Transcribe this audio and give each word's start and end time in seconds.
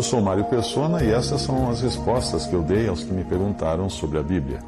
Eu 0.00 0.04
sou 0.04 0.22
Mário 0.22 0.46
Persona 0.46 1.04
e 1.04 1.12
essas 1.12 1.42
são 1.42 1.68
as 1.68 1.82
respostas 1.82 2.46
que 2.46 2.54
eu 2.54 2.62
dei 2.62 2.88
aos 2.88 3.04
que 3.04 3.12
me 3.12 3.22
perguntaram 3.22 3.90
sobre 3.90 4.18
a 4.18 4.22
Bíblia. 4.22 4.58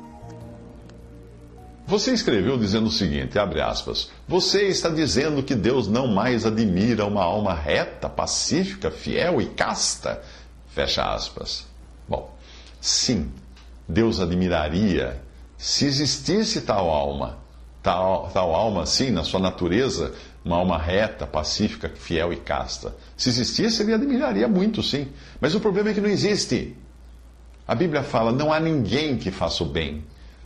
Você 1.86 2.12
escreveu 2.12 2.58
dizendo 2.58 2.88
o 2.88 2.90
seguinte, 2.90 3.38
abre 3.38 3.62
aspas, 3.62 4.10
você 4.28 4.68
está 4.68 4.90
dizendo 4.90 5.42
que 5.42 5.54
Deus 5.54 5.88
não 5.88 6.06
mais 6.06 6.44
admira 6.44 7.06
uma 7.06 7.22
alma 7.22 7.54
reta, 7.54 8.10
pacífica, 8.10 8.90
fiel 8.90 9.40
e 9.40 9.46
casta? 9.46 10.20
Fecha 10.68 11.02
aspas. 11.02 11.66
Bom, 12.06 12.30
sim, 12.78 13.32
Deus 13.88 14.20
admiraria 14.20 15.18
se 15.56 15.86
existisse 15.86 16.60
tal 16.60 16.90
alma, 16.90 17.38
tal, 17.82 18.28
tal 18.34 18.54
alma, 18.54 18.84
sim, 18.84 19.10
na 19.10 19.24
sua 19.24 19.40
natureza, 19.40 20.12
uma 20.44 20.56
alma 20.56 20.78
reta, 20.78 21.26
pacífica, 21.26 21.90
fiel 21.94 22.32
e 22.32 22.36
casta. 22.36 22.94
Se 23.16 23.28
existisse, 23.28 23.82
ele 23.82 23.94
admiraria 23.94 24.48
muito, 24.48 24.82
sim. 24.82 25.08
Mas 25.40 25.54
o 25.54 25.60
problema 25.60 25.90
é 25.90 25.94
que 25.94 26.00
não 26.00 26.08
existe. 26.08 26.76
A 27.66 27.74
Bíblia 27.74 28.02
fala: 28.02 28.32
não 28.32 28.52
há 28.52 28.58
ninguém 28.58 29.16
que 29.16 29.30
faça 29.30 29.62
o 29.62 29.66
bem. 29.66 30.04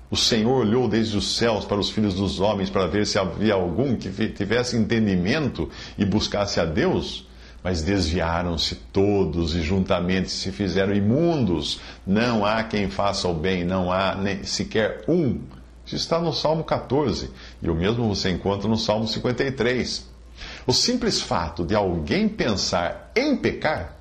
O 0.08 0.16
Senhor 0.16 0.60
olhou 0.60 0.88
desde 0.88 1.16
os 1.16 1.36
céus 1.36 1.64
para 1.64 1.78
os 1.78 1.90
filhos 1.90 2.14
dos 2.14 2.38
homens 2.38 2.70
para 2.70 2.86
ver 2.86 3.06
se 3.06 3.18
havia 3.18 3.54
algum 3.54 3.96
que 3.96 4.08
tivesse 4.28 4.76
entendimento 4.76 5.68
e 5.98 6.04
buscasse 6.04 6.60
a 6.60 6.64
Deus, 6.64 7.26
mas 7.62 7.82
desviaram-se 7.82 8.76
todos 8.92 9.56
e 9.56 9.62
juntamente 9.62 10.30
se 10.30 10.52
fizeram 10.52 10.94
imundos. 10.94 11.80
Não 12.06 12.46
há 12.46 12.62
quem 12.62 12.88
faça 12.88 13.26
o 13.26 13.34
bem, 13.34 13.64
não 13.64 13.90
há 13.90 14.14
nem 14.14 14.44
sequer 14.44 15.02
um. 15.08 15.40
Isso 15.86 15.94
está 15.96 16.18
no 16.18 16.32
Salmo 16.32 16.64
14 16.64 17.30
e 17.62 17.70
o 17.70 17.74
mesmo 17.74 18.08
você 18.08 18.30
encontra 18.30 18.68
no 18.68 18.76
Salmo 18.76 19.06
53. 19.06 20.06
O 20.66 20.72
simples 20.72 21.20
fato 21.20 21.64
de 21.64 21.74
alguém 21.74 22.28
pensar 22.28 23.12
em 23.14 23.36
pecar 23.36 23.96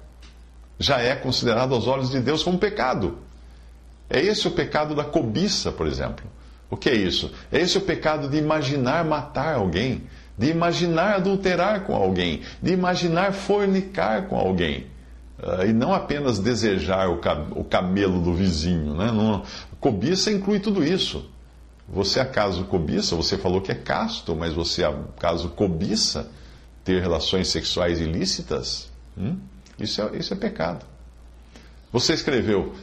já 0.79 0.99
é 0.99 1.15
considerado 1.15 1.73
aos 1.73 1.87
olhos 1.87 2.09
de 2.09 2.19
Deus 2.19 2.43
como 2.43 2.57
pecado. 2.57 3.19
É 4.09 4.19
esse 4.19 4.47
o 4.47 4.51
pecado 4.51 4.95
da 4.95 5.03
cobiça, 5.03 5.71
por 5.71 5.87
exemplo. 5.87 6.25
O 6.69 6.75
que 6.75 6.89
é 6.89 6.95
isso? 6.95 7.31
É 7.51 7.59
esse 7.59 7.77
o 7.77 7.81
pecado 7.81 8.27
de 8.27 8.37
imaginar 8.37 9.05
matar 9.05 9.55
alguém, 9.55 10.03
de 10.37 10.49
imaginar 10.49 11.15
adulterar 11.15 11.83
com 11.83 11.95
alguém, 11.95 12.41
de 12.61 12.73
imaginar 12.73 13.31
fornicar 13.31 14.27
com 14.27 14.37
alguém. 14.37 14.87
Uh, 15.37 15.67
e 15.67 15.73
não 15.73 15.93
apenas 15.93 16.39
desejar 16.39 17.09
o, 17.09 17.19
o 17.51 17.63
camelo 17.63 18.21
do 18.21 18.33
vizinho. 18.33 18.95
Né? 18.95 19.11
Não, 19.11 19.43
cobiça 19.79 20.31
inclui 20.31 20.59
tudo 20.59 20.83
isso. 20.83 21.29
Você 21.87 22.19
acaso 22.19 22.65
cobiça? 22.65 23.15
Você 23.15 23.37
falou 23.37 23.61
que 23.61 23.71
é 23.71 23.75
casto, 23.75 24.35
mas 24.35 24.53
você 24.53 24.83
acaso 24.83 25.49
cobiça 25.49 26.29
ter 26.83 27.01
relações 27.01 27.47
sexuais 27.49 27.99
ilícitas? 27.99 28.89
Hum? 29.17 29.37
Isso, 29.79 30.01
é, 30.01 30.17
isso 30.17 30.33
é 30.33 30.37
pecado. 30.37 30.85
Você 31.91 32.13
escreveu. 32.13 32.73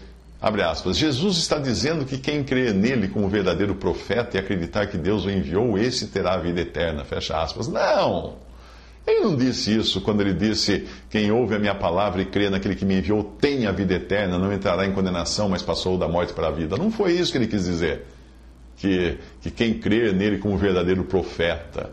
Abre 0.40 0.62
aspas. 0.62 0.96
Jesus 0.96 1.36
está 1.36 1.58
dizendo 1.58 2.04
que 2.04 2.18
quem 2.18 2.42
crê 2.42 2.72
nele 2.72 3.08
como 3.08 3.28
verdadeiro 3.28 3.74
profeta 3.74 4.36
e 4.36 4.40
acreditar 4.40 4.86
que 4.86 4.98
Deus 4.98 5.24
o 5.24 5.30
enviou, 5.30 5.78
esse 5.78 6.08
terá 6.08 6.34
a 6.34 6.38
vida 6.38 6.60
eterna. 6.60 7.04
Fecha 7.04 7.40
aspas. 7.40 7.68
Não! 7.68 8.36
Ele 9.06 9.20
não 9.20 9.36
disse 9.36 9.76
isso 9.76 10.00
quando 10.00 10.20
ele 10.20 10.32
disse: 10.32 10.86
Quem 11.10 11.30
ouve 11.30 11.54
a 11.54 11.58
minha 11.58 11.74
palavra 11.74 12.22
e 12.22 12.24
crê 12.24 12.48
naquele 12.48 12.74
que 12.74 12.84
me 12.84 12.98
enviou 12.98 13.22
tem 13.22 13.66
a 13.66 13.72
vida 13.72 13.94
eterna, 13.94 14.38
não 14.38 14.52
entrará 14.52 14.86
em 14.86 14.92
condenação, 14.92 15.48
mas 15.48 15.62
passou 15.62 15.98
da 15.98 16.08
morte 16.08 16.32
para 16.32 16.48
a 16.48 16.50
vida. 16.52 16.76
Não 16.76 16.90
foi 16.90 17.12
isso 17.12 17.32
que 17.32 17.38
ele 17.38 17.48
quis 17.48 17.64
dizer. 17.64 18.06
Que, 18.76 19.18
que 19.40 19.50
quem 19.50 19.78
crê 19.78 20.12
nele 20.12 20.38
como 20.38 20.56
verdadeiro 20.56 21.04
profeta, 21.04 21.92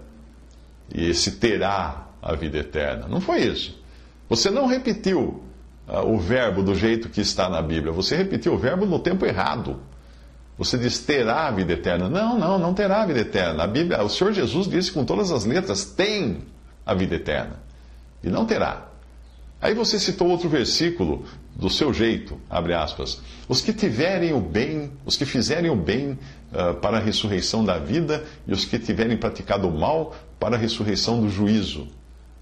e 0.93 1.09
esse 1.09 1.33
terá 1.33 2.07
a 2.21 2.33
vida 2.33 2.57
eterna. 2.57 3.07
Não 3.07 3.21
foi 3.21 3.41
isso. 3.41 3.79
Você 4.27 4.49
não 4.49 4.65
repetiu 4.65 5.43
uh, 5.87 5.99
o 6.05 6.17
verbo 6.17 6.63
do 6.63 6.75
jeito 6.75 7.09
que 7.09 7.21
está 7.21 7.49
na 7.49 7.61
Bíblia. 7.61 7.91
Você 7.91 8.15
repetiu 8.15 8.53
o 8.53 8.57
verbo 8.57 8.85
no 8.85 8.99
tempo 8.99 9.25
errado. 9.25 9.79
Você 10.57 10.77
diz 10.77 10.99
terá 10.99 11.47
a 11.47 11.51
vida 11.51 11.73
eterna. 11.73 12.09
Não, 12.09 12.37
não, 12.37 12.59
não 12.59 12.73
terá 12.73 13.03
a 13.03 13.05
vida 13.05 13.19
eterna. 13.19 13.63
A 13.63 13.67
Bíblia, 13.67 14.03
o 14.03 14.09
Senhor 14.09 14.33
Jesus 14.33 14.67
disse 14.67 14.91
com 14.91 15.05
todas 15.05 15.31
as 15.31 15.45
letras: 15.45 15.85
tem 15.85 16.43
a 16.85 16.93
vida 16.93 17.15
eterna. 17.15 17.55
E 18.23 18.29
não 18.29 18.45
terá. 18.45 18.88
Aí 19.61 19.73
você 19.73 19.99
citou 19.99 20.29
outro 20.29 20.47
versículo 20.47 21.25
do 21.55 21.69
seu 21.69 21.93
jeito, 21.93 22.39
abre 22.49 22.73
aspas. 22.73 23.21
Os 23.47 23.61
que 23.61 23.73
tiverem 23.73 24.33
o 24.33 24.39
bem, 24.39 24.91
os 25.05 25.17
que 25.17 25.25
fizerem 25.25 25.69
o 25.69 25.75
bem 25.75 26.11
uh, 26.51 26.75
para 26.75 26.97
a 26.97 27.01
ressurreição 27.01 27.65
da 27.65 27.77
vida, 27.77 28.23
e 28.47 28.53
os 28.53 28.63
que 28.63 28.79
tiverem 28.79 29.17
praticado 29.17 29.67
o 29.67 29.77
mal 29.77 30.15
para 30.39 30.55
a 30.55 30.59
ressurreição 30.59 31.21
do 31.21 31.29
juízo. 31.29 31.87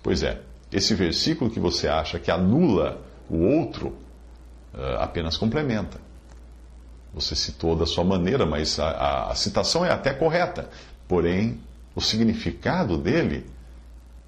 Pois 0.03 0.21
é, 0.21 0.41
esse 0.71 0.93
versículo 0.93 1.49
que 1.49 1.59
você 1.59 1.87
acha 1.87 2.19
que 2.19 2.29
anula 2.29 3.01
o 3.27 3.37
outro 3.37 3.87
uh, 4.73 4.99
apenas 4.99 5.37
complementa. 5.37 5.99
Você 7.15 7.35
citou 7.35 7.75
da 7.75 7.87
sua 7.87 8.03
maneira, 8.03 8.45
mas 8.45 8.79
a, 8.79 8.89
a, 8.89 9.31
a 9.31 9.35
citação 9.35 9.83
é 9.83 9.91
até 9.91 10.13
correta. 10.13 10.69
Porém, 11.07 11.59
o 11.95 12.01
significado 12.01 12.95
dele 12.95 13.43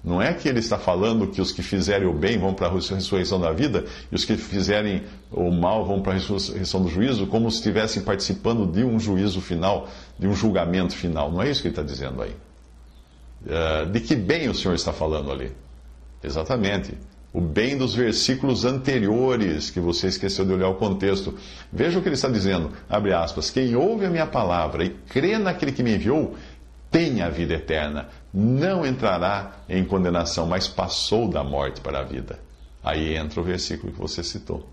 não 0.02 0.20
é 0.20 0.32
que 0.32 0.48
ele 0.48 0.60
está 0.60 0.78
falando 0.78 1.26
que 1.26 1.40
os 1.40 1.52
que 1.52 1.62
fizerem 1.62 2.08
o 2.08 2.12
bem 2.12 2.38
vão 2.38 2.54
para 2.54 2.68
a 2.68 2.70
ressurreição 2.70 3.38
da 3.38 3.52
vida 3.52 3.84
e 4.10 4.14
os 4.14 4.24
que 4.24 4.36
fizerem 4.36 5.02
o 5.30 5.50
mal 5.50 5.84
vão 5.84 6.00
para 6.00 6.12
a 6.12 6.14
ressurreição 6.14 6.82
do 6.82 6.88
juízo, 6.88 7.26
como 7.26 7.50
se 7.50 7.58
estivessem 7.58 8.02
participando 8.02 8.66
de 8.66 8.82
um 8.82 8.98
juízo 8.98 9.40
final, 9.40 9.88
de 10.18 10.26
um 10.26 10.34
julgamento 10.34 10.94
final. 10.94 11.30
Não 11.30 11.42
é 11.42 11.50
isso 11.50 11.60
que 11.60 11.68
ele 11.68 11.72
está 11.72 11.82
dizendo 11.82 12.22
aí. 12.22 12.34
Uh, 13.44 13.90
de 13.90 14.00
que 14.00 14.14
bem 14.14 14.48
o 14.48 14.54
Senhor 14.54 14.74
está 14.74 14.92
falando 14.92 15.30
ali? 15.30 15.52
Exatamente 16.22 16.94
o 17.32 17.40
bem 17.40 17.78
dos 17.78 17.94
versículos 17.94 18.64
anteriores, 18.64 19.70
que 19.70 19.78
você 19.78 20.08
esqueceu 20.08 20.44
de 20.44 20.52
olhar 20.52 20.68
o 20.68 20.74
contexto. 20.74 21.34
Veja 21.72 21.98
o 21.98 22.02
que 22.02 22.08
ele 22.08 22.16
está 22.16 22.28
dizendo, 22.28 22.72
abre 22.88 23.12
aspas, 23.12 23.50
quem 23.50 23.76
ouve 23.76 24.04
a 24.04 24.10
minha 24.10 24.26
palavra 24.26 24.84
e 24.84 24.90
crê 25.08 25.38
naquele 25.38 25.72
que 25.72 25.82
me 25.82 25.94
enviou, 25.94 26.34
tem 26.90 27.22
a 27.22 27.28
vida 27.28 27.54
eterna, 27.54 28.08
não 28.32 28.86
entrará 28.86 29.56
em 29.68 29.84
condenação, 29.84 30.46
mas 30.46 30.68
passou 30.68 31.28
da 31.28 31.42
morte 31.42 31.80
para 31.80 32.00
a 32.00 32.04
vida. 32.04 32.38
Aí 32.82 33.16
entra 33.16 33.40
o 33.40 33.44
versículo 33.44 33.92
que 33.92 33.98
você 33.98 34.22
citou. 34.22 34.66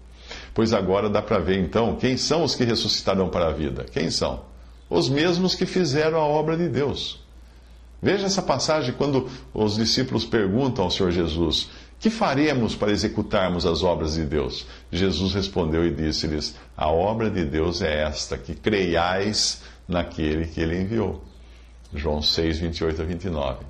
Pois 0.53 0.73
agora 0.73 1.09
dá 1.09 1.22
para 1.22 1.40
ver 1.40 1.59
então 1.59 1.95
quem 1.95 2.18
são 2.18 2.44
os 2.44 2.56
que 2.56 2.63
ressuscitarão 2.63 3.29
para 3.29 3.47
a 3.47 3.51
vida. 3.51 3.85
Quem 3.91 4.09
são? 4.12 4.41
Os 4.90 5.09
mesmos 5.09 5.56
que 5.56 5.66
fizeram 5.66 6.19
a 6.19 6.25
obra 6.25 6.56
de 6.56 6.68
Deus. 6.69 7.19
Veja 8.01 8.28
essa 8.28 8.41
passagem 8.41 8.94
quando 8.94 9.29
os 9.53 9.75
discípulos 9.75 10.24
perguntam 10.24 10.85
ao 10.85 10.91
Senhor 10.91 11.12
Jesus: 11.12 11.69
que 12.00 12.09
faremos 12.12 12.75
para 12.75 12.91
executarmos 12.91 13.66
as 13.66 13.81
obras 13.81 14.13
de 14.13 14.24
Deus? 14.24 14.68
Jesus 14.91 15.34
respondeu 15.34 15.85
e 15.85 15.91
disse-lhes: 15.91 16.56
A 16.75 16.91
obra 16.91 17.29
de 17.29 17.44
Deus 17.44 17.81
é 17.81 18.03
esta, 18.03 18.38
que 18.38 18.53
creiais 18.53 19.62
naquele 19.88 20.45
que 20.45 20.62
ele 20.62 20.79
enviou. 20.79 21.24
João 21.94 22.22
6, 22.22 22.59
28 22.59 23.02
a 23.02 23.06
29. 23.06 23.66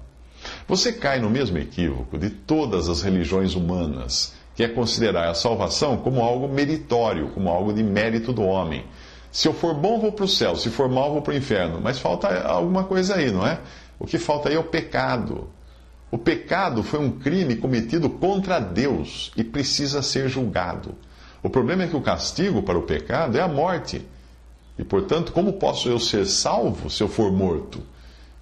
Você 0.67 0.93
cai 0.93 1.19
no 1.19 1.29
mesmo 1.29 1.57
equívoco 1.57 2.17
de 2.17 2.29
todas 2.29 2.89
as 2.89 3.01
religiões 3.01 3.55
humanas, 3.55 4.33
que 4.55 4.63
é 4.63 4.67
considerar 4.67 5.29
a 5.29 5.33
salvação 5.33 5.97
como 5.97 6.21
algo 6.21 6.47
meritório, 6.47 7.29
como 7.29 7.49
algo 7.49 7.73
de 7.73 7.83
mérito 7.83 8.33
do 8.33 8.43
homem. 8.43 8.85
Se 9.31 9.47
eu 9.47 9.53
for 9.53 9.73
bom, 9.73 9.99
vou 9.99 10.11
para 10.11 10.25
o 10.25 10.27
céu, 10.27 10.55
se 10.55 10.69
for 10.69 10.89
mal, 10.89 11.11
vou 11.11 11.21
para 11.21 11.33
o 11.33 11.37
inferno. 11.37 11.79
Mas 11.81 11.99
falta 11.99 12.27
alguma 12.41 12.83
coisa 12.83 13.15
aí, 13.15 13.31
não 13.31 13.45
é? 13.45 13.59
O 13.99 14.05
que 14.05 14.17
falta 14.17 14.49
aí 14.49 14.55
é 14.55 14.59
o 14.59 14.63
pecado. 14.63 15.49
O 16.09 16.17
pecado 16.17 16.81
foi 16.81 16.99
um 16.99 17.11
crime 17.11 17.55
cometido 17.55 18.09
contra 18.09 18.59
Deus 18.59 19.31
e 19.35 19.43
precisa 19.43 20.01
ser 20.01 20.29
julgado. 20.29 20.95
O 21.43 21.49
problema 21.49 21.83
é 21.83 21.87
que 21.87 21.95
o 21.95 22.01
castigo 22.01 22.63
para 22.63 22.77
o 22.77 22.83
pecado 22.83 23.37
é 23.37 23.41
a 23.41 23.47
morte. 23.47 24.05
E, 24.79 24.83
portanto, 24.83 25.31
como 25.31 25.53
posso 25.53 25.89
eu 25.89 25.99
ser 25.99 26.25
salvo 26.25 26.89
se 26.89 27.03
eu 27.03 27.07
for 27.07 27.31
morto? 27.31 27.83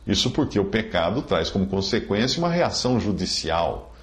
Isso 0.08 0.30
porque 0.32 0.60
o 0.60 0.66
pecado 0.66 1.22
traz 1.22 1.50
como 1.50 1.66
consequência 1.68 2.40
uma 2.40 2.50
reação 2.50 3.00
judicial. 3.00 3.94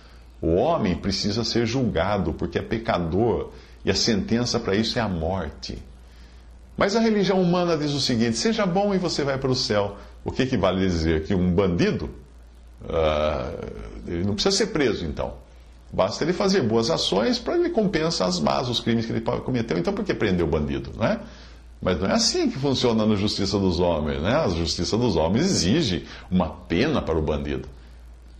O 0.40 0.54
homem 0.54 0.96
precisa 0.96 1.44
ser 1.44 1.66
julgado 1.66 2.32
porque 2.32 2.58
é 2.58 2.62
pecador 2.62 3.50
e 3.84 3.90
a 3.90 3.94
sentença 3.94 4.58
para 4.58 4.74
isso 4.74 4.98
é 4.98 5.02
a 5.02 5.08
morte. 5.08 5.78
Mas 6.76 6.96
a 6.96 7.00
religião 7.00 7.40
humana 7.40 7.76
diz 7.76 7.92
o 7.92 8.00
seguinte: 8.00 8.36
seja 8.36 8.66
bom 8.66 8.94
e 8.94 8.98
você 8.98 9.22
vai 9.22 9.38
para 9.38 9.50
o 9.50 9.54
céu. 9.54 9.96
O 10.24 10.32
que, 10.32 10.46
que 10.46 10.56
vale 10.56 10.80
dizer? 10.80 11.24
Que 11.24 11.34
um 11.34 11.52
bandido 11.52 12.10
uh, 12.82 14.24
não 14.24 14.34
precisa 14.34 14.56
ser 14.56 14.66
preso, 14.68 15.04
então. 15.04 15.34
Basta 15.92 16.24
ele 16.24 16.32
fazer 16.32 16.62
boas 16.62 16.90
ações 16.90 17.38
para 17.38 17.54
ele 17.54 17.68
compensar 17.68 18.26
as 18.26 18.40
más, 18.40 18.68
os 18.68 18.80
crimes 18.80 19.04
que 19.04 19.12
ele 19.12 19.20
cometeu. 19.20 19.76
Então, 19.76 19.92
por 19.92 20.04
que 20.04 20.14
prender 20.14 20.44
o 20.44 20.48
bandido, 20.48 20.90
não 20.96 21.04
é? 21.04 21.20
Mas 21.82 21.98
não 21.98 22.06
é 22.08 22.12
assim 22.12 22.48
que 22.48 22.56
funciona 22.56 23.04
na 23.04 23.16
justiça 23.16 23.58
dos 23.58 23.80
homens, 23.80 24.22
né? 24.22 24.36
A 24.36 24.48
justiça 24.48 24.96
dos 24.96 25.16
homens 25.16 25.46
exige 25.46 26.06
uma 26.30 26.48
pena 26.48 27.02
para 27.02 27.18
o 27.18 27.22
bandido. 27.22 27.68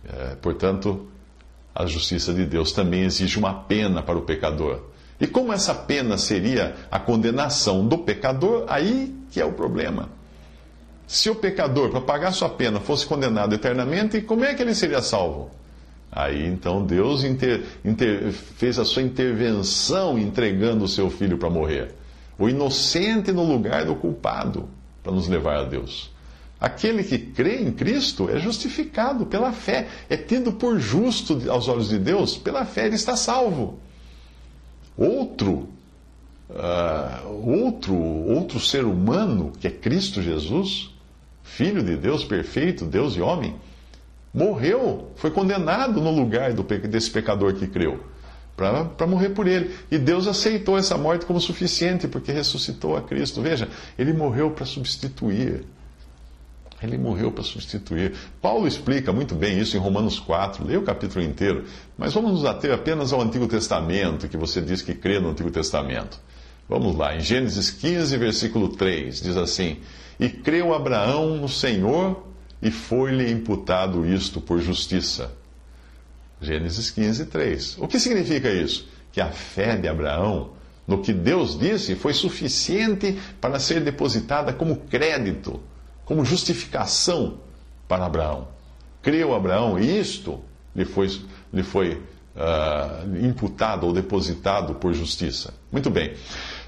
É, 0.07 0.35
portanto, 0.35 1.07
a 1.75 1.85
justiça 1.85 2.33
de 2.33 2.45
Deus 2.45 2.71
também 2.71 3.01
exige 3.01 3.37
uma 3.37 3.53
pena 3.53 4.01
para 4.01 4.17
o 4.17 4.21
pecador. 4.21 4.79
E 5.19 5.27
como 5.27 5.51
essa 5.51 5.75
pena 5.75 6.17
seria 6.17 6.73
a 6.89 6.99
condenação 6.99 7.85
do 7.85 7.97
pecador, 7.97 8.63
aí 8.69 9.13
que 9.29 9.41
é 9.41 9.45
o 9.45 9.51
problema. 9.51 10.07
Se 11.05 11.29
o 11.29 11.35
pecador, 11.35 11.89
para 11.89 11.99
pagar 11.99 12.31
sua 12.31 12.49
pena, 12.49 12.79
fosse 12.79 13.05
condenado 13.05 13.53
eternamente, 13.53 14.21
como 14.21 14.45
é 14.45 14.53
que 14.53 14.61
ele 14.61 14.73
seria 14.73 15.01
salvo? 15.01 15.51
Aí 16.09 16.45
então 16.45 16.85
Deus 16.85 17.23
inter, 17.25 17.63
inter, 17.83 18.31
fez 18.31 18.79
a 18.79 18.85
sua 18.85 19.01
intervenção 19.01 20.17
entregando 20.17 20.85
o 20.85 20.87
seu 20.87 21.09
filho 21.09 21.37
para 21.37 21.49
morrer. 21.49 21.93
O 22.37 22.49
inocente 22.49 23.31
no 23.31 23.43
lugar 23.43 23.85
do 23.85 23.95
culpado, 23.95 24.69
para 25.01 25.11
nos 25.11 25.27
levar 25.27 25.57
a 25.57 25.63
Deus. 25.63 26.11
Aquele 26.59 27.03
que 27.03 27.19
crê 27.19 27.61
em 27.61 27.73
Cristo 27.73 28.29
é 28.29 28.39
justificado 28.39 29.25
pela 29.25 29.51
fé, 29.51 29.87
é 30.09 30.15
tido 30.15 30.53
por 30.53 30.79
justo 30.79 31.41
aos 31.49 31.67
olhos 31.67 31.89
de 31.89 31.99
Deus, 31.99 32.37
pela 32.37 32.63
fé 32.63 32.85
ele 32.85 32.95
está 32.95 33.17
salvo. 33.17 33.79
Outro, 34.97 35.67
uh, 36.49 37.27
outro, 37.45 37.93
outro 37.95 38.59
ser 38.61 38.85
humano, 38.85 39.51
que 39.59 39.67
é 39.67 39.71
Cristo 39.71 40.21
Jesus, 40.21 40.89
Filho 41.43 41.83
de 41.83 41.97
Deus 41.97 42.23
perfeito, 42.23 42.85
Deus 42.85 43.17
e 43.17 43.21
homem, 43.21 43.55
morreu, 44.33 45.11
foi 45.15 45.29
condenado 45.29 45.99
no 45.99 46.11
lugar 46.11 46.53
desse 46.53 47.11
pecador 47.11 47.53
que 47.53 47.67
creu, 47.67 48.01
para 48.55 49.07
morrer 49.07 49.29
por 49.29 49.47
ele. 49.47 49.75
E 49.89 49.97
Deus 49.97 50.27
aceitou 50.27 50.77
essa 50.77 50.97
morte 50.97 51.25
como 51.25 51.39
suficiente, 51.39 52.07
porque 52.07 52.31
ressuscitou 52.31 52.95
a 52.95 53.01
Cristo. 53.01 53.41
Veja, 53.41 53.67
ele 53.97 54.13
morreu 54.13 54.51
para 54.51 54.65
substituir. 54.65 55.65
Ele 56.81 56.97
morreu 56.97 57.31
para 57.31 57.43
substituir. 57.43 58.13
Paulo 58.41 58.67
explica 58.67 59.13
muito 59.13 59.33
bem 59.33 59.57
isso 59.57 59.77
em 59.77 59.79
Romanos 59.79 60.19
4, 60.19 60.65
leia 60.65 60.79
o 60.79 60.83
capítulo 60.83 61.23
inteiro, 61.23 61.63
mas 61.97 62.13
vamos 62.13 62.33
nos 62.33 62.45
ater 62.45 62.73
apenas 62.73 63.13
ao 63.13 63.21
Antigo 63.21 63.47
Testamento, 63.47 64.27
que 64.27 64.35
você 64.35 64.59
diz 64.61 64.81
que 64.81 64.93
crê 64.93 65.19
no 65.19 65.29
Antigo 65.29 65.49
Testamento. 65.49 66.19
Vamos 66.67 66.95
lá, 66.95 67.15
em 67.15 67.21
Gênesis 67.21 67.71
15, 67.71 68.17
versículo 68.17 68.69
3, 68.69 69.21
diz 69.21 69.37
assim: 69.37 69.77
E 70.19 70.27
creu 70.29 70.73
Abraão 70.73 71.37
no 71.37 71.47
Senhor 71.47 72.27
e 72.61 72.69
foi-lhe 72.69 73.31
imputado 73.31 74.05
isto 74.05 74.41
por 74.41 74.59
justiça. 74.59 75.31
Gênesis 76.43 76.91
15, 76.91 77.25
3. 77.25 77.77
O 77.79 77.87
que 77.87 77.99
significa 77.99 78.49
isso? 78.51 78.87
Que 79.11 79.21
a 79.21 79.31
fé 79.31 79.75
de 79.77 79.87
Abraão 79.87 80.51
no 80.85 81.01
que 81.01 81.13
Deus 81.13 81.57
disse 81.57 81.95
foi 81.95 82.13
suficiente 82.13 83.17
para 83.39 83.59
ser 83.59 83.81
depositada 83.81 84.51
como 84.51 84.75
crédito, 84.75 85.61
como 86.05 86.25
justificação 86.25 87.39
para 87.87 88.05
Abraão. 88.05 88.47
Creu 89.01 89.33
Abraão 89.33 89.79
e 89.79 89.99
isto 89.99 90.41
lhe 90.75 90.85
foi, 90.85 91.09
lhe 91.53 91.63
foi 91.63 92.01
uh, 92.35 93.25
imputado 93.25 93.85
ou 93.85 93.93
depositado 93.93 94.75
por 94.75 94.93
justiça. 94.93 95.53
Muito 95.71 95.89
bem. 95.89 96.13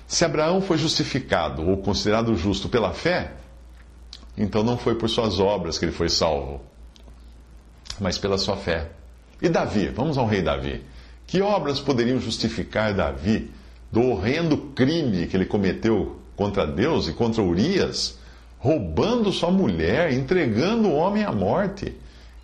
Se 0.08 0.24
Abraão 0.24 0.62
foi 0.62 0.78
justificado 0.78 1.68
ou 1.68 1.78
considerado 1.78 2.36
justo 2.36 2.70
pela 2.70 2.94
fé, 2.94 3.34
então 4.38 4.64
não 4.64 4.78
foi 4.78 4.96
por 4.96 5.10
suas 5.10 5.40
obras 5.40 5.78
que 5.78 5.86
ele 5.86 5.92
foi 5.92 6.10
salvo, 6.10 6.62
mas 8.00 8.18
pela 8.18 8.38
sua 8.38 8.56
fé. 8.56 8.92
E 9.42 9.50
Davi, 9.50 9.88
vamos 9.88 10.18
ao 10.18 10.26
rei 10.26 10.42
Davi. 10.42 10.82
Que 11.28 11.42
obras 11.42 11.80
poderiam 11.80 12.20
justificar 12.20 12.94
Davi 12.94 13.52
do 13.92 14.02
horrendo 14.02 14.58
crime 14.76 15.28
que 15.28 15.36
ele 15.36 15.46
cometeu 15.46 16.18
contra 16.36 16.66
Deus 16.68 17.08
e 17.08 17.14
contra 17.14 17.42
Urias, 17.42 18.18
roubando 18.60 19.32
sua 19.32 19.52
mulher, 19.52 20.12
entregando 20.12 20.90
o 20.90 20.96
homem 20.96 21.24
à 21.24 21.32
morte, 21.32 21.96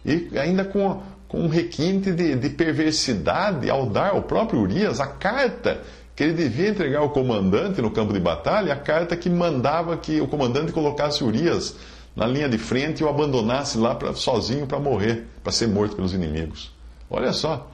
e 0.06 0.30
ainda 0.38 0.64
com, 0.64 1.02
com 1.28 1.42
um 1.42 1.48
requinte 1.48 2.12
de, 2.12 2.36
de 2.36 2.50
perversidade 2.50 3.70
ao 3.70 3.86
dar 3.86 4.12
ao 4.12 4.24
próprio 4.24 4.62
Urias 4.62 5.00
a 5.00 5.08
carta 5.08 5.82
que 6.16 6.24
ele 6.24 6.34
devia 6.34 6.70
entregar 6.70 7.00
ao 7.00 7.10
comandante 7.10 7.82
no 7.82 7.92
campo 7.92 8.14
de 8.14 8.20
batalha 8.20 8.74
a 8.74 8.78
carta 8.78 9.16
que 9.16 9.30
mandava 9.30 9.98
que 9.98 10.22
o 10.22 10.28
comandante 10.28 10.72
colocasse 10.72 11.24
Urias 11.24 11.76
na 12.16 12.28
linha 12.28 12.50
de 12.50 12.58
frente 12.58 13.02
e 13.02 13.04
o 13.04 13.10
abandonasse 13.10 13.78
lá 13.78 13.96
pra, 13.96 14.14
sozinho 14.14 14.68
para 14.68 14.80
morrer, 14.80 15.26
para 15.44 15.52
ser 15.52 15.68
morto 15.68 15.96
pelos 15.96 16.14
inimigos. 16.14 16.72
Olha 17.12 17.34
só. 17.34 17.70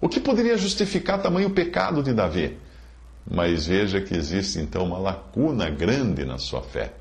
O 0.00 0.08
que 0.08 0.18
poderia 0.18 0.58
justificar 0.58 1.22
tamanho 1.22 1.50
pecado 1.50 2.02
de 2.02 2.12
Davi? 2.12 2.58
Mas 3.30 3.66
veja 3.66 4.00
que 4.00 4.14
existe 4.14 4.58
então 4.58 4.84
uma 4.84 4.98
lacuna 4.98 5.70
grande 5.70 6.24
na 6.24 6.38
sua 6.38 6.60
fé. 6.60 6.92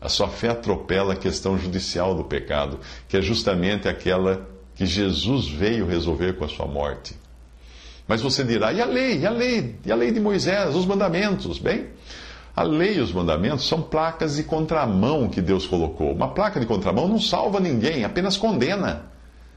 A 0.00 0.08
sua 0.08 0.28
fé 0.28 0.50
atropela 0.50 1.14
a 1.14 1.16
questão 1.16 1.58
judicial 1.58 2.14
do 2.14 2.22
pecado, 2.22 2.78
que 3.08 3.16
é 3.16 3.22
justamente 3.22 3.88
aquela 3.88 4.46
que 4.74 4.84
Jesus 4.84 5.48
veio 5.48 5.86
resolver 5.86 6.34
com 6.34 6.44
a 6.44 6.48
sua 6.48 6.66
morte. 6.66 7.16
Mas 8.06 8.20
você 8.20 8.44
dirá, 8.44 8.72
e 8.72 8.80
a 8.80 8.84
lei? 8.84 9.20
E 9.20 9.26
a 9.26 9.30
lei? 9.30 9.76
E 9.84 9.90
a 9.90 9.96
lei 9.96 10.12
de 10.12 10.20
Moisés? 10.20 10.74
Os 10.74 10.86
mandamentos? 10.86 11.58
Bem, 11.58 11.86
a 12.54 12.62
lei 12.62 12.96
e 12.96 13.00
os 13.00 13.12
mandamentos 13.12 13.66
são 13.66 13.80
placas 13.80 14.36
de 14.36 14.42
contramão 14.42 15.28
que 15.28 15.40
Deus 15.40 15.66
colocou. 15.66 16.12
Uma 16.12 16.28
placa 16.28 16.60
de 16.60 16.66
contramão 16.66 17.08
não 17.08 17.20
salva 17.20 17.58
ninguém, 17.58 18.04
apenas 18.04 18.36
condena. 18.36 19.06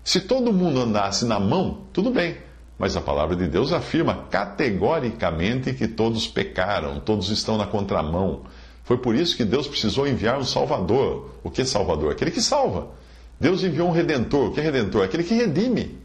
Se 0.04 0.22
todo 0.22 0.52
mundo 0.52 0.82
andasse 0.82 1.26
na 1.26 1.40
mão, 1.40 1.82
tudo 1.94 2.12
bem. 2.12 2.38
Mas 2.78 2.98
a 2.98 3.02
palavra 3.02 3.36
de 3.36 3.48
Deus 3.48 3.72
afirma 3.72 4.26
categoricamente 4.30 5.74
que 5.74 5.88
todos 5.88 6.28
pecaram, 6.28 7.00
todos 7.00 7.30
estão 7.30 7.58
na 7.58 7.68
contramão. 7.68 8.42
Foi 8.84 8.98
por 8.98 9.16
isso 9.16 9.38
que 9.38 9.46
Deus 9.46 9.68
precisou 9.68 10.08
enviar 10.08 10.40
um 10.40 10.44
Salvador. 10.44 11.30
O 11.44 11.52
que 11.52 11.64
Salvador? 11.64 12.12
Aquele 12.12 12.32
que 12.32 12.42
salva. 12.42 12.88
Deus 13.40 13.64
enviou 13.64 13.88
um 13.88 13.92
Redentor. 13.92 14.48
O 14.48 14.52
que 14.52 14.60
é 14.60 14.64
Redentor? 14.64 15.04
Aquele 15.04 15.24
que 15.24 15.36
redime. 15.36 16.00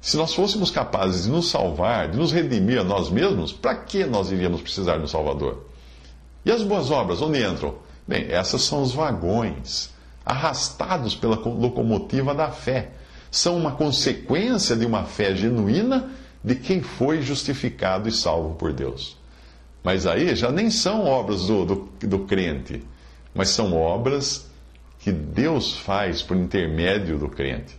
Se 0.00 0.16
nós 0.16 0.32
fôssemos 0.32 0.70
capazes 0.70 1.24
de 1.24 1.30
nos 1.30 1.50
salvar, 1.50 2.08
de 2.08 2.16
nos 2.16 2.30
redimir 2.30 2.80
a 2.80 2.84
nós 2.84 3.10
mesmos, 3.10 3.52
para 3.52 3.74
que 3.74 4.04
nós 4.04 4.30
iríamos 4.30 4.60
precisar 4.60 4.98
do 4.98 5.08
Salvador? 5.08 5.66
E 6.44 6.50
as 6.52 6.62
boas 6.62 6.92
obras, 6.92 7.20
onde 7.20 7.44
entram? 7.44 7.74
Bem, 8.06 8.26
essas 8.30 8.62
são 8.62 8.82
os 8.82 8.92
vagões, 8.92 9.90
arrastados 10.24 11.16
pela 11.16 11.34
locomotiva 11.34 12.32
da 12.32 12.52
fé. 12.52 12.92
São 13.36 13.56
uma 13.56 13.72
consequência 13.72 14.74
de 14.74 14.86
uma 14.86 15.04
fé 15.04 15.36
genuína 15.36 16.10
de 16.42 16.54
quem 16.54 16.80
foi 16.80 17.20
justificado 17.20 18.08
e 18.08 18.12
salvo 18.12 18.54
por 18.54 18.72
Deus. 18.72 19.16
Mas 19.84 20.06
aí 20.06 20.34
já 20.34 20.50
nem 20.50 20.70
são 20.70 21.04
obras 21.04 21.46
do, 21.46 21.64
do, 21.66 21.88
do 22.00 22.18
crente, 22.20 22.82
mas 23.34 23.50
são 23.50 23.74
obras 23.74 24.46
que 25.00 25.12
Deus 25.12 25.76
faz 25.76 26.22
por 26.22 26.36
intermédio 26.36 27.18
do 27.18 27.28
crente 27.28 27.76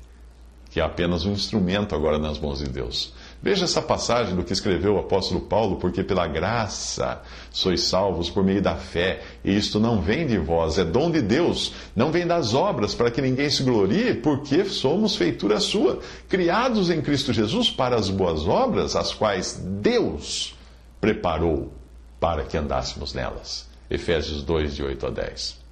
que 0.78 0.82
é 0.82 0.84
apenas 0.84 1.26
um 1.26 1.32
instrumento 1.32 1.96
agora 1.96 2.20
nas 2.20 2.40
mãos 2.40 2.60
de 2.60 2.70
Deus. 2.70 3.12
Veja 3.42 3.66
essa 3.66 3.82
passagem 3.82 4.36
do 4.36 4.44
que 4.44 4.52
escreveu 4.52 4.96
o 4.96 5.00
apóstolo 5.00 5.42
Paulo, 5.42 5.76
porque 5.78 6.04
pela 6.04 6.28
graça 6.28 7.22
sois 7.52 7.82
salvos 7.82 8.30
por 8.30 8.44
meio 8.44 8.62
da 8.62 8.76
fé, 8.76 9.22
e 9.44 9.56
isto 9.56 9.80
não 9.80 10.02
vem 10.02 10.26
de 10.26 10.38
vós, 10.38 10.78
é 10.78 10.84
dom 10.84 11.12
de 11.12 11.22
Deus, 11.22 11.74
não 11.96 12.12
vem 12.12 12.26
das 12.26 12.54
obras, 12.54 12.96
para 12.96 13.12
que 13.12 13.22
ninguém 13.22 13.50
se 13.50 13.64
glorie, 13.64 14.16
porque 14.16 14.66
somos 14.66 15.16
feitura 15.16 15.60
sua, 15.60 16.00
criados 16.28 16.90
em 16.90 17.02
Cristo 17.02 17.32
Jesus 17.32 17.70
para 17.70 17.96
as 17.96 18.10
boas 18.10 18.48
obras, 18.48 18.96
as 18.96 19.14
quais 19.14 19.62
Deus 19.82 20.56
preparou 21.00 21.72
para 22.20 22.44
que 22.44 22.58
andássemos 22.58 23.14
nelas. 23.14 23.68
Efésios 23.90 24.44
2, 24.44 24.76
de 24.76 24.84
8 24.84 25.06
a 25.06 25.10
10. 25.12 25.67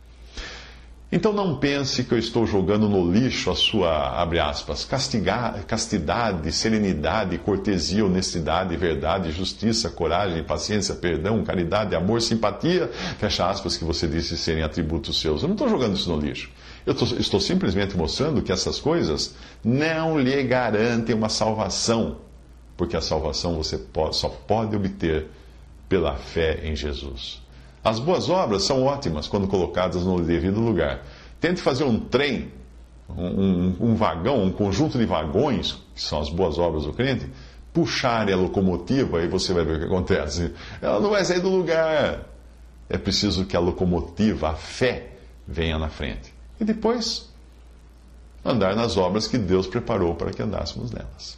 Então 1.11 1.31
não 1.31 1.57
pense 1.57 2.03
que 2.03 2.13
eu 2.13 2.17
estou 2.17 2.47
jogando 2.47 2.89
no 2.89 3.11
lixo 3.11 3.51
a 3.51 3.55
sua, 3.55 4.19
abre 4.19 4.39
aspas, 4.39 4.83
castigar, 4.83 5.63
castidade, 5.65 6.51
serenidade, 6.51 7.37
cortesia, 7.37 8.03
honestidade, 8.03 8.75
verdade, 8.75 9.31
justiça, 9.31 9.87
coragem, 9.89 10.43
paciência, 10.43 10.95
perdão, 10.95 11.43
caridade, 11.43 11.95
amor, 11.95 12.21
simpatia, 12.23 12.89
fecha 13.19 13.47
aspas, 13.47 13.77
que 13.77 13.83
você 13.83 14.07
disse 14.07 14.35
serem 14.35 14.63
atributos 14.63 15.21
seus. 15.21 15.43
Eu 15.43 15.47
não 15.47 15.55
estou 15.55 15.69
jogando 15.69 15.95
isso 15.95 16.09
no 16.09 16.19
lixo. 16.19 16.49
Eu 16.85 16.95
tô, 16.95 17.05
estou 17.05 17.39
simplesmente 17.39 17.95
mostrando 17.95 18.41
que 18.41 18.51
essas 18.51 18.79
coisas 18.79 19.35
não 19.63 20.19
lhe 20.19 20.41
garantem 20.43 21.15
uma 21.15 21.29
salvação, 21.29 22.17
porque 22.75 22.97
a 22.97 23.01
salvação 23.01 23.55
você 23.55 23.77
pode, 23.77 24.15
só 24.15 24.27
pode 24.27 24.75
obter 24.75 25.27
pela 25.87 26.15
fé 26.15 26.61
em 26.63 26.75
Jesus. 26.75 27.44
As 27.85 27.99
boas 27.99 28.29
obras 28.29 28.63
são 28.63 28.83
ótimas 28.83 29.27
quando 29.27 29.47
colocadas 29.47 30.03
no 30.03 30.19
devido 30.19 30.59
lugar. 30.59 31.03
Tente 31.39 31.61
fazer 31.61 31.83
um 31.83 31.99
trem, 31.99 32.51
um, 33.07 33.75
um, 33.79 33.95
vagão, 33.95 34.43
um 34.43 34.51
conjunto 34.51 34.97
de 34.97 35.05
vagões, 35.05 35.73
que 35.93 36.01
são 36.01 36.19
as 36.19 36.31
boas 36.31 36.57
obras 36.57 36.85
do 36.85 36.93
crente, 36.93 37.29
puxar 37.71 38.27
a 38.27 38.35
locomotiva 38.35 39.21
e 39.21 39.27
você 39.27 39.53
vai 39.53 39.63
ver 39.63 39.75
o 39.75 39.79
que 39.81 39.85
acontece. 39.85 40.51
Ela 40.81 40.99
não 40.99 41.11
vai 41.11 41.23
sair 41.23 41.41
do 41.41 41.49
lugar. 41.49 42.21
É 42.89 42.97
preciso 42.97 43.45
que 43.45 43.55
a 43.55 43.59
locomotiva, 43.59 44.49
a 44.49 44.55
fé, 44.55 45.11
venha 45.47 45.77
na 45.77 45.87
frente. 45.87 46.33
E 46.59 46.65
depois, 46.65 47.29
andar 48.43 48.75
nas 48.75 48.97
obras 48.97 49.27
que 49.27 49.37
Deus 49.37 49.67
preparou 49.67 50.15
para 50.15 50.31
que 50.31 50.41
andássemos 50.41 50.89
nelas. 50.91 51.37